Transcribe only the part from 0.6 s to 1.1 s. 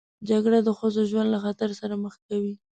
د ښځو